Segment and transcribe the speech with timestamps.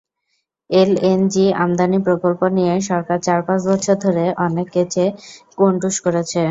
[0.69, 5.05] LNG আমদানি প্রকল্প নিয়ে সরকার চার-পাঁচ বছর ধরে অনেক কেঁচে
[5.57, 6.39] গণ্ডুষ করেছে।